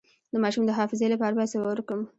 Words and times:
د 0.33 0.35
ماشوم 0.43 0.63
د 0.65 0.71
حافظې 0.77 1.07
لپاره 1.13 1.35
باید 1.35 1.51
څه 1.53 1.57
ورکړم؟ 1.67 2.01